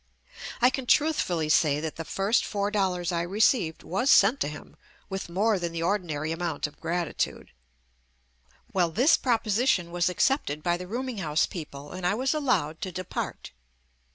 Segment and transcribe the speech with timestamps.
[0.61, 4.75] I can truthfully say that the first four dollars I received was sent to him
[5.09, 7.51] with more than the ordinary amount of JUST ME gratitude.
[8.73, 12.41] Well, this proposition was accept ed by the rooming house people and I was al
[12.41, 13.51] lowed to depart.